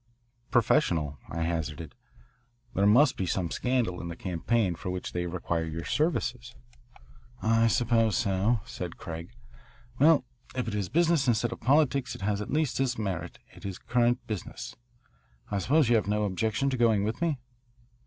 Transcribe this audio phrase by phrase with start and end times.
[0.49, 1.93] "Professional," I hazarded.
[2.73, 6.55] "There must be some scandal in the campaign for which they require your services."
[7.43, 9.29] "I suppose so," agreed Craig.
[9.99, 10.25] "Well,
[10.55, 13.77] if it is business instead of politics it has at least this merit it is
[13.77, 14.75] current business.
[15.51, 17.37] I suppose you have no objection to going with me?"